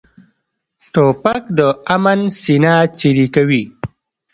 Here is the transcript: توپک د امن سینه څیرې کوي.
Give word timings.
توپک 0.93 1.43
د 1.57 1.59
امن 1.95 2.19
سینه 2.41 2.73
څیرې 2.97 3.27
کوي. 3.35 3.63